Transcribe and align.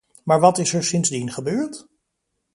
Maar 0.23 0.39
wat 0.39 0.57
is 0.57 0.73
er 0.73 0.83
sindsdien 0.83 1.31
gebeurd? 1.31 1.87